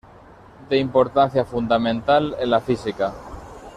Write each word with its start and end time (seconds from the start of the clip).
De 0.67 0.79
importancia 0.79 1.45
fundamental 1.45 2.35
en 2.39 2.49
la 2.49 2.59
física. 2.59 3.13